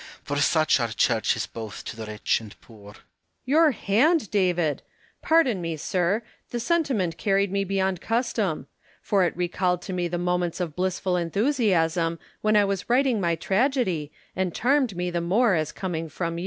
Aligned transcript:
For 0.23 0.37
such 0.37 0.79
are 0.79 0.87
churches 0.87 1.45
both 1.45 1.85
to 1.85 1.95
the 1.95 2.07
rich 2.07 2.41
and 2.41 2.59
poor. 2.59 2.93
Home. 2.93 3.01
Your 3.45 3.69
hand, 3.69 4.31
David! 4.31 4.81
Pardon 5.21 5.61
me, 5.61 5.77
sir: 5.77 6.23
the 6.49 6.59
senti 6.59 6.95
ment 6.95 7.19
carried 7.19 7.51
me 7.51 7.63
beyond 7.63 8.01
custom; 8.01 8.65
for 9.03 9.23
it 9.25 9.37
recalled 9.37 9.83
to 9.83 9.93
me 9.93 10.07
the 10.07 10.17
moments 10.17 10.59
of 10.59 10.75
blissful 10.75 11.15
enthusiasm 11.15 12.17
when 12.41 12.55
I 12.57 12.65
was 12.65 12.89
writing 12.89 13.21
my 13.21 13.35
tragedy, 13.35 14.11
and 14.35 14.55
charmed 14.55 14.97
me 14.97 15.11
the 15.11 15.21
more 15.21 15.53
as 15.53 15.71
coming 15.71 16.09
from 16.09 16.39
you. 16.39 16.39